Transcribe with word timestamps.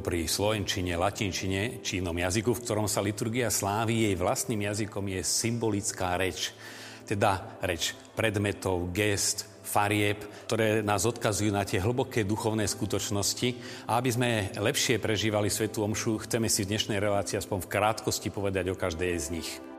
Popri 0.00 0.24
slovenčine, 0.24 0.96
latinčine 0.96 1.84
či 1.84 2.00
jazyku, 2.00 2.56
v 2.56 2.62
ktorom 2.64 2.88
sa 2.88 3.04
liturgia 3.04 3.52
slávi, 3.52 4.08
jej 4.08 4.16
vlastným 4.16 4.64
jazykom 4.64 5.04
je 5.12 5.20
symbolická 5.20 6.16
reč. 6.16 6.56
Teda 7.04 7.60
reč 7.60 7.92
predmetov, 8.16 8.96
gest, 8.96 9.44
farieb, 9.60 10.24
ktoré 10.48 10.80
nás 10.80 11.04
odkazujú 11.04 11.52
na 11.52 11.68
tie 11.68 11.84
hlboké 11.84 12.24
duchovné 12.24 12.64
skutočnosti. 12.64 13.60
A 13.92 14.00
aby 14.00 14.08
sme 14.08 14.48
lepšie 14.56 14.96
prežívali 14.96 15.52
Svetú 15.52 15.84
Omšu, 15.84 16.24
chceme 16.24 16.48
si 16.48 16.64
v 16.64 16.72
dnešnej 16.72 16.96
relácii 16.96 17.36
aspoň 17.36 17.60
v 17.60 17.68
krátkosti 17.68 18.32
povedať 18.32 18.72
o 18.72 18.80
každej 18.80 19.12
z 19.20 19.26
nich. 19.36 19.69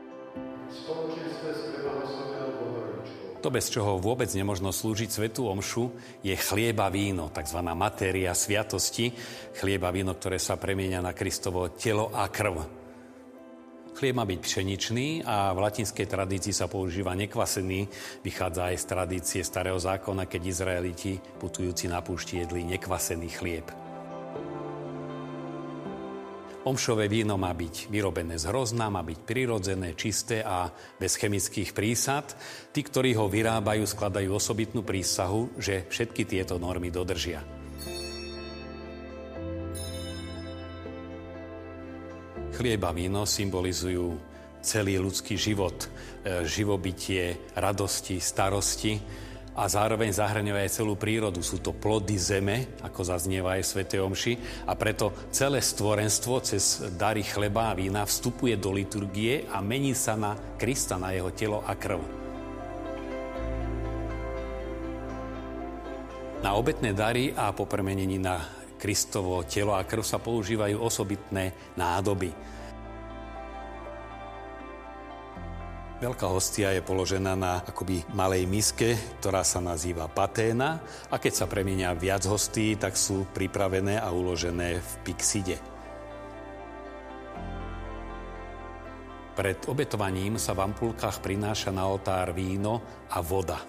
To, 3.42 3.50
bez 3.50 3.74
čoho 3.74 3.98
vôbec 3.98 4.30
nemožno 4.38 4.70
slúžiť 4.70 5.10
Svetú 5.10 5.50
Omšu, 5.50 5.90
je 6.22 6.30
chlieba 6.38 6.86
víno, 6.86 7.26
tzv. 7.26 7.58
matéria 7.74 8.30
sviatosti, 8.38 9.10
chlieba 9.58 9.90
víno, 9.90 10.14
ktoré 10.14 10.38
sa 10.38 10.54
premieňa 10.54 11.02
na 11.02 11.10
Kristovo 11.10 11.66
telo 11.74 12.14
a 12.14 12.30
krv. 12.30 12.62
Chlieb 13.98 14.14
má 14.14 14.22
byť 14.22 14.38
pšeničný 14.38 15.26
a 15.26 15.50
v 15.50 15.58
latinskej 15.58 16.06
tradícii 16.06 16.54
sa 16.54 16.70
používa 16.70 17.18
nekvasený, 17.18 17.90
vychádza 18.22 18.70
aj 18.70 18.76
z 18.78 18.84
tradície 18.86 19.42
starého 19.42 19.78
zákona, 19.82 20.30
keď 20.30 20.42
Izraeliti 20.46 21.18
putujúci 21.18 21.90
na 21.90 21.98
púšti 21.98 22.38
jedli 22.38 22.62
nekvasený 22.62 23.26
chlieb. 23.26 23.91
Omšové 26.62 27.10
víno 27.10 27.34
má 27.34 27.50
byť 27.50 27.90
vyrobené 27.90 28.38
z 28.38 28.46
hrozna, 28.46 28.86
má 28.86 29.02
byť 29.02 29.18
prirodzené, 29.26 29.98
čisté 29.98 30.46
a 30.46 30.70
bez 30.70 31.18
chemických 31.18 31.74
prísad. 31.74 32.38
Tí, 32.70 32.86
ktorí 32.86 33.18
ho 33.18 33.26
vyrábajú, 33.26 33.82
skladajú 33.82 34.30
osobitnú 34.30 34.86
prísahu, 34.86 35.50
že 35.58 35.90
všetky 35.90 36.22
tieto 36.22 36.62
normy 36.62 36.94
dodržia. 36.94 37.42
Chlieb 42.54 42.82
a 42.86 42.94
víno 42.94 43.26
symbolizujú 43.26 44.14
celý 44.62 45.02
ľudský 45.02 45.34
život, 45.34 45.90
e, 46.22 46.46
živobytie, 46.46 47.42
radosti, 47.58 48.22
starosti, 48.22 49.02
a 49.52 49.68
zároveň 49.68 50.12
zahrňuje 50.12 50.60
aj 50.64 50.74
celú 50.80 50.96
prírodu. 50.96 51.44
Sú 51.44 51.60
to 51.60 51.76
plody 51.76 52.16
zeme, 52.16 52.80
ako 52.80 53.04
zaznieva 53.04 53.60
aj 53.60 53.68
Svete 53.68 54.00
Omši 54.00 54.64
a 54.64 54.72
preto 54.72 55.12
celé 55.28 55.60
stvorenstvo 55.60 56.40
cez 56.40 56.80
dary 56.96 57.20
chleba 57.20 57.72
a 57.72 57.76
vína 57.76 58.08
vstupuje 58.08 58.56
do 58.56 58.72
liturgie 58.72 59.44
a 59.52 59.60
mení 59.60 59.92
sa 59.92 60.16
na 60.16 60.32
Krista, 60.56 60.96
na 60.96 61.12
jeho 61.12 61.28
telo 61.36 61.60
a 61.64 61.76
krv. 61.76 62.00
Na 66.42 66.58
obetné 66.58 66.90
dary 66.90 67.30
a 67.30 67.54
po 67.54 67.70
premenení 67.70 68.18
na 68.18 68.42
Kristovo 68.74 69.46
telo 69.46 69.78
a 69.78 69.86
krv 69.86 70.02
sa 70.02 70.18
používajú 70.18 70.74
osobitné 70.74 71.54
nádoby. 71.78 72.34
Veľká 76.02 76.26
hostia 76.26 76.74
je 76.74 76.82
položená 76.82 77.38
na 77.38 77.62
akoby 77.62 78.02
malej 78.10 78.42
miske, 78.50 78.98
ktorá 79.22 79.46
sa 79.46 79.62
nazýva 79.62 80.10
paténa 80.10 80.82
a 81.06 81.14
keď 81.14 81.30
sa 81.30 81.46
premenia 81.46 81.94
viac 81.94 82.26
hostí, 82.26 82.74
tak 82.74 82.98
sú 82.98 83.22
pripravené 83.30 84.02
a 84.02 84.10
uložené 84.10 84.82
v 84.82 84.92
pixide. 85.06 85.62
Pred 89.38 89.70
obetovaním 89.70 90.42
sa 90.42 90.58
v 90.58 90.66
ampulkách 90.74 91.22
prináša 91.22 91.70
na 91.70 91.86
oltár 91.86 92.34
víno 92.34 93.06
a 93.06 93.22
voda. 93.22 93.62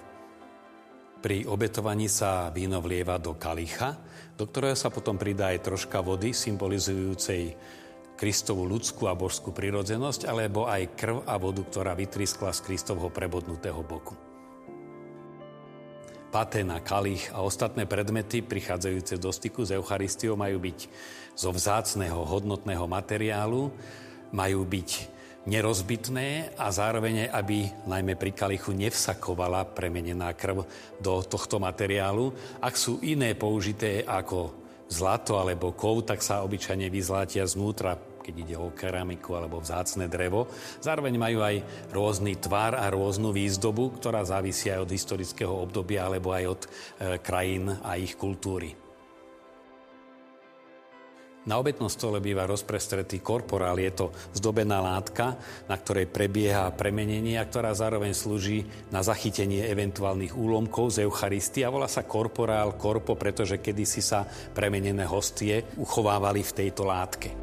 Pri 1.22 1.46
obetovaní 1.46 2.10
sa 2.10 2.50
víno 2.50 2.82
vlieva 2.82 3.22
do 3.22 3.38
kalicha, 3.38 3.94
do 4.34 4.50
ktorého 4.50 4.74
sa 4.74 4.90
potom 4.90 5.22
pridá 5.22 5.54
aj 5.54 5.70
troška 5.70 6.02
vody 6.02 6.34
symbolizujúcej 6.34 7.54
Kristovú 8.14 8.70
ľudskú 8.70 9.10
a 9.10 9.18
božskú 9.18 9.50
prirodzenosť, 9.50 10.30
alebo 10.30 10.70
aj 10.70 10.94
krv 10.94 11.18
a 11.26 11.36
vodu, 11.42 11.66
ktorá 11.66 11.98
vytriskla 11.98 12.54
z 12.54 12.62
Kristovho 12.62 13.10
prebodnutého 13.10 13.82
boku. 13.82 14.14
Paténa, 16.34 16.82
kalich 16.82 17.30
a 17.30 17.46
ostatné 17.46 17.86
predmety 17.86 18.42
prichádzajúce 18.42 19.22
do 19.22 19.30
styku 19.30 19.70
s 19.70 19.74
Eucharistiou 19.74 20.34
majú 20.34 20.58
byť 20.58 20.80
zo 21.38 21.54
vzácného 21.54 22.26
hodnotného 22.26 22.90
materiálu, 22.90 23.70
majú 24.34 24.66
byť 24.66 24.90
nerozbitné 25.44 26.58
a 26.58 26.72
zároveň, 26.72 27.30
aby 27.30 27.70
najmä 27.86 28.16
pri 28.16 28.32
kalichu 28.34 28.72
nevsakovala 28.74 29.76
premenená 29.76 30.32
krv 30.34 30.64
do 30.98 31.22
tohto 31.22 31.60
materiálu. 31.60 32.32
Ak 32.64 32.80
sú 32.80 32.98
iné 33.04 33.36
použité 33.36 34.02
ako 34.08 34.63
zlato 34.92 35.40
alebo 35.40 35.76
kov, 35.76 36.08
tak 36.08 36.24
sa 36.24 36.44
obyčajne 36.44 36.88
vyzlátia 36.92 37.44
znútra 37.48 38.14
keď 38.24 38.36
ide 38.40 38.56
o 38.56 38.72
keramiku 38.72 39.36
alebo 39.36 39.60
vzácne 39.60 40.08
drevo. 40.08 40.48
Zároveň 40.80 41.20
majú 41.20 41.44
aj 41.44 41.56
rôzny 41.92 42.40
tvar 42.40 42.80
a 42.80 42.88
rôznu 42.88 43.36
výzdobu, 43.36 44.00
ktorá 44.00 44.24
závisí 44.24 44.72
aj 44.72 44.88
od 44.88 44.96
historického 44.96 45.52
obdobia 45.52 46.08
alebo 46.08 46.32
aj 46.32 46.46
od 46.48 46.62
e, 46.64 46.68
krajín 47.20 47.76
a 47.84 48.00
ich 48.00 48.16
kultúry. 48.16 48.83
Na 51.44 51.60
obetnom 51.60 51.92
stole 51.92 52.24
býva 52.24 52.48
rozprestretý 52.48 53.20
korporál. 53.20 53.76
Je 53.76 53.92
to 53.92 54.16
zdobená 54.32 54.80
látka, 54.80 55.36
na 55.68 55.76
ktorej 55.76 56.08
prebieha 56.08 56.72
premenenie 56.72 57.36
a 57.36 57.44
ktorá 57.44 57.76
zároveň 57.76 58.16
slúži 58.16 58.64
na 58.96 59.04
zachytenie 59.04 59.68
eventuálnych 59.68 60.40
úlomkov 60.40 60.96
z 60.96 61.04
Eucharistie 61.04 61.68
a 61.68 61.74
volá 61.74 61.92
sa 61.92 62.08
korporál, 62.08 62.80
korpo, 62.80 63.20
pretože 63.20 63.60
kedysi 63.60 64.00
sa 64.00 64.24
premenené 64.56 65.04
hostie 65.04 65.68
uchovávali 65.76 66.48
v 66.48 66.56
tejto 66.64 66.88
látke. 66.88 67.43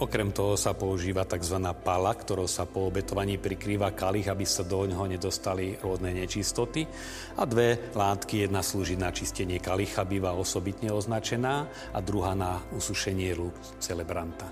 Okrem 0.00 0.32
toho 0.32 0.56
sa 0.56 0.72
používa 0.72 1.28
tzv. 1.28 1.60
pala, 1.84 2.16
ktorou 2.16 2.48
sa 2.48 2.64
po 2.64 2.88
obetovaní 2.88 3.36
prikrýva 3.36 3.92
kalich, 3.92 4.32
aby 4.32 4.48
sa 4.48 4.64
do 4.64 4.88
ňoho 4.88 5.04
nedostali 5.04 5.76
rôzne 5.76 6.16
nečistoty. 6.16 6.88
A 7.36 7.44
dve 7.44 7.92
látky, 7.92 8.48
jedna 8.48 8.64
slúži 8.64 8.96
na 8.96 9.12
čistenie 9.12 9.60
kalicha, 9.60 10.08
býva 10.08 10.32
osobitne 10.32 10.88
označená 10.88 11.68
a 11.92 11.98
druhá 12.00 12.32
na 12.32 12.64
usušenie 12.72 13.36
rúk 13.36 13.52
celebranta. 13.76 14.48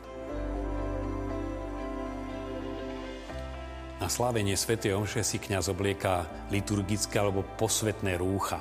Na 4.04 4.06
slávenie 4.12 4.52
Sv. 4.52 4.76
Omše 4.84 5.24
si 5.24 5.40
kňaz 5.40 5.72
oblieka 5.72 6.28
liturgické 6.52 7.24
alebo 7.24 7.40
posvetné 7.56 8.20
rúcha. 8.20 8.60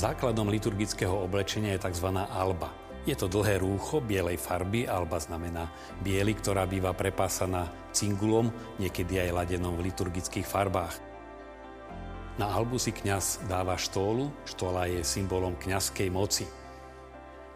Základom 0.00 0.48
liturgického 0.48 1.20
oblečenia 1.20 1.76
je 1.76 1.84
tzv. 1.84 2.08
alba– 2.16 2.72
je 3.08 3.16
to 3.16 3.32
dlhé 3.32 3.64
rúcho 3.64 4.04
bielej 4.04 4.36
farby, 4.36 4.84
alba 4.84 5.16
znamená 5.16 5.72
biely, 6.04 6.36
ktorá 6.36 6.68
býva 6.68 6.92
prepásaná 6.92 7.72
cingulom, 7.88 8.52
niekedy 8.76 9.24
aj 9.24 9.32
ladenom 9.32 9.80
v 9.80 9.88
liturgických 9.88 10.44
farbách. 10.44 10.92
Na 12.36 12.52
albu 12.52 12.76
si 12.76 12.92
kňaz 12.92 13.48
dáva 13.48 13.80
štólu, 13.80 14.30
štola 14.44 14.86
je 14.86 15.00
symbolom 15.02 15.56
kňazskej 15.56 16.08
moci. 16.12 16.44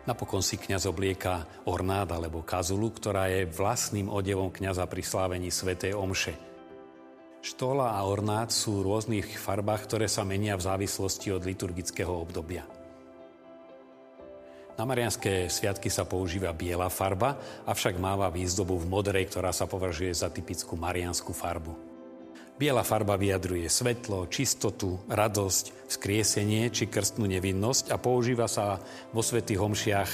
Napokon 0.09 0.43
si 0.43 0.59
kňaz 0.59 0.91
oblieka 0.91 1.47
ornát 1.69 2.11
alebo 2.11 2.43
kazulu, 2.43 2.91
ktorá 2.91 3.31
je 3.31 3.47
vlastným 3.47 4.11
odevom 4.11 4.51
kňaza 4.51 4.83
pri 4.91 5.07
slávení 5.07 5.55
svätej 5.55 5.95
Omše. 5.95 6.35
Štola 7.43 7.95
a 7.95 8.03
ornát 8.03 8.51
sú 8.51 8.83
v 8.83 8.87
rôznych 8.91 9.39
farbách, 9.39 9.87
ktoré 9.87 10.11
sa 10.11 10.27
menia 10.27 10.59
v 10.59 10.67
závislosti 10.67 11.31
od 11.31 11.47
liturgického 11.47 12.11
obdobia. 12.11 12.67
Na 14.73 14.89
marianské 14.89 15.53
sviatky 15.53 15.93
sa 15.93 16.09
používa 16.09 16.49
biela 16.57 16.89
farba, 16.89 17.37
avšak 17.69 18.01
máva 18.01 18.33
výzdobu 18.33 18.81
v 18.81 18.89
modrej, 18.89 19.29
ktorá 19.29 19.53
sa 19.53 19.69
považuje 19.69 20.17
za 20.17 20.33
typickú 20.33 20.81
marianskú 20.81 21.37
farbu. 21.37 21.77
Biela 22.57 22.81
farba 22.87 23.19
vyjadruje 23.21 23.69
svetlo, 23.69 24.31
čistotu, 24.33 25.03
radosť, 25.11 25.89
vzkriesenie 25.93 26.71
či 26.73 26.89
krstnú 26.89 27.29
nevinnosť 27.29 27.93
a 27.93 27.97
používa 28.01 28.49
sa 28.49 28.81
vo 29.11 29.21
svetých 29.21 29.61
homšiach 29.61 30.11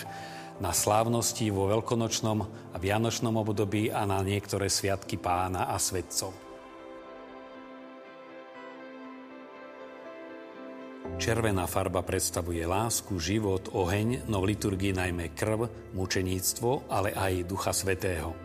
na 0.59 0.75
slávnosti 0.75 1.55
vo 1.55 1.71
veľkonočnom 1.71 2.39
a 2.75 2.77
vianočnom 2.81 3.35
období 3.39 3.95
a 3.95 4.03
na 4.09 4.19
niektoré 4.27 4.67
sviatky 4.67 5.21
pána 5.21 5.71
a 5.71 5.79
svetcov. 5.79 6.48
Červená 11.17 11.65
farba 11.65 12.05
predstavuje 12.05 12.61
lásku, 12.69 13.17
život, 13.17 13.73
oheň, 13.73 14.29
no 14.29 14.45
v 14.45 14.53
liturgii 14.53 14.93
najmä 14.93 15.33
krv, 15.33 15.73
mučeníctvo, 15.97 16.93
ale 16.93 17.17
aj 17.17 17.49
Ducha 17.49 17.73
Svetého. 17.73 18.37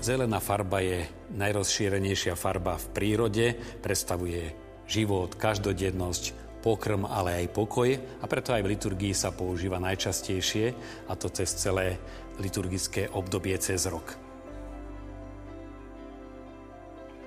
Zelená 0.00 0.38
farba 0.38 0.80
je 0.80 1.04
najrozšírenejšia 1.34 2.38
farba 2.38 2.78
v 2.78 2.86
prírode, 2.94 3.46
predstavuje 3.84 4.54
život, 4.88 5.36
každodennosť, 5.36 6.50
pokrm, 6.64 7.08
ale 7.08 7.44
aj 7.44 7.52
pokoj 7.56 7.88
a 8.20 8.24
preto 8.28 8.52
aj 8.52 8.62
v 8.64 8.70
liturgii 8.76 9.12
sa 9.16 9.32
používa 9.32 9.80
najčastejšie 9.80 10.66
a 11.08 11.12
to 11.16 11.32
cez 11.32 11.52
celé 11.56 11.96
liturgické 12.40 13.08
obdobie 13.12 13.56
cez 13.60 13.88
rok. 13.88 14.29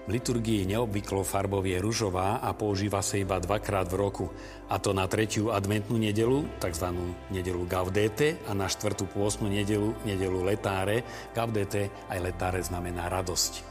V 0.03 0.11
liturgii 0.11 0.67
neobvyklou 0.67 1.23
farbou 1.23 1.63
ružová 1.63 2.44
a 2.44 2.51
používa 2.51 3.00
sa 3.00 3.15
iba 3.15 3.39
dvakrát 3.39 3.88
v 3.88 3.95
roku, 3.95 4.27
a 4.67 4.75
to 4.75 4.91
na 4.91 5.07
tretiu 5.07 5.55
adventnú 5.55 5.95
nedelu, 5.95 6.44
tzv. 6.59 6.91
nedelu 7.31 7.63
Gaudete, 7.63 8.35
a 8.44 8.51
na 8.51 8.67
štvrtú 8.67 9.07
pôstnu 9.07 9.47
nedelu, 9.47 9.95
nedelu 10.03 10.44
Letáre. 10.44 11.07
Gaudete 11.31 11.88
aj 12.11 12.19
Letáre 12.19 12.59
znamená 12.59 13.07
radosť. 13.07 13.63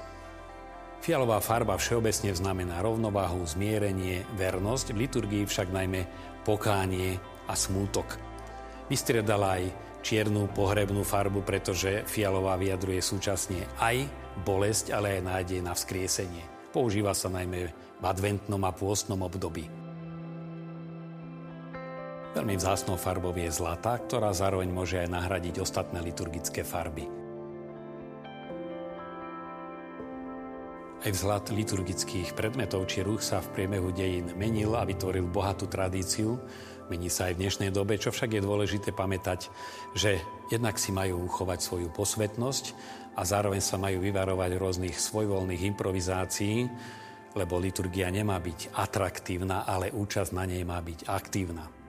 Fialová 1.05 1.43
farba 1.45 1.77
všeobecne 1.77 2.33
znamená 2.33 2.81
rovnováhu, 2.81 3.45
zmierenie, 3.45 4.25
vernosť, 4.33 4.97
v 4.97 5.01
liturgii 5.05 5.45
však 5.45 5.69
najmä 5.69 6.09
pokánie 6.49 7.21
a 7.45 7.53
smútok. 7.53 8.09
Vystriedala 8.89 9.61
aj 9.61 9.65
čiernu 10.01 10.49
pohrebnú 10.55 11.05
farbu, 11.05 11.45
pretože 11.45 12.09
fialová 12.09 12.57
vyjadruje 12.57 13.05
súčasne 13.05 13.69
aj 13.83 14.22
bolesť, 14.41 14.97
ale 14.97 15.21
aj 15.21 15.29
nádej 15.29 15.61
na 15.61 15.77
vzkriesenie. 15.77 16.45
Používa 16.73 17.13
sa 17.13 17.29
najmä 17.29 17.69
v 18.01 18.05
adventnom 18.05 18.61
a 18.65 18.73
pôstnom 18.73 19.21
období. 19.21 19.69
Veľmi 22.33 22.57
vzácnou 22.57 22.97
farbou 22.97 23.37
je 23.37 23.53
zlata, 23.53 23.93
ktorá 24.01 24.33
zároveň 24.33 24.73
môže 24.73 24.97
aj 24.97 25.13
nahradiť 25.13 25.61
ostatné 25.61 26.01
liturgické 26.01 26.65
farby. 26.65 27.05
Aj 31.03 31.11
vzhľad 31.11 31.51
liturgických 31.51 32.33
predmetov 32.39 32.87
či 32.87 33.03
rúch 33.03 33.27
sa 33.27 33.43
v 33.43 33.53
priebehu 33.53 33.91
dejín 33.93 34.33
menil 34.39 34.79
a 34.79 34.87
vytvoril 34.87 35.29
bohatú 35.29 35.67
tradíciu, 35.67 36.39
Mení 36.91 37.13
sa 37.13 37.31
aj 37.31 37.39
v 37.39 37.41
dnešnej 37.47 37.71
dobe, 37.71 38.01
čo 38.01 38.11
však 38.11 38.39
je 38.39 38.43
dôležité 38.43 38.91
pamätať, 38.91 39.53
že 39.95 40.19
jednak 40.51 40.81
si 40.81 40.91
majú 40.91 41.27
uchovať 41.29 41.59
svoju 41.63 41.89
posvetnosť 41.95 42.65
a 43.19 43.23
zároveň 43.23 43.61
sa 43.61 43.79
majú 43.79 44.01
vyvarovať 44.03 44.51
rôznych 44.57 44.97
svojvoľných 44.97 45.63
improvizácií, 45.75 46.67
lebo 47.33 47.61
liturgia 47.61 48.13
nemá 48.13 48.41
byť 48.41 48.77
atraktívna, 48.77 49.65
ale 49.65 49.93
účasť 49.93 50.31
na 50.37 50.45
nej 50.45 50.65
má 50.65 50.81
byť 50.81 51.09
aktívna. 51.09 51.82